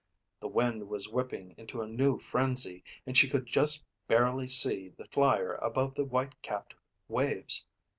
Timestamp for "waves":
7.07-7.67